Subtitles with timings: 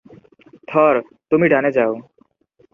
[0.67, 0.95] থর,
[1.29, 1.93] তুমি ডানে যাও।